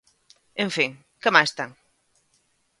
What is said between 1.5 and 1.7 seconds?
ten!